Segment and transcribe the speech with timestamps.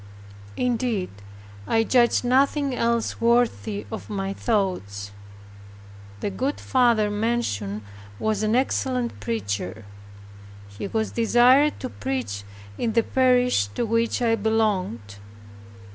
[0.57, 1.11] Indeed,
[1.67, 5.11] I judged nothing else worthy of my thoughts.
[6.21, 7.83] The good father mentioned
[8.17, 9.85] was an excellent preacher.
[10.69, 12.43] He was desired to preach
[12.79, 15.17] in the parish to which I belonged.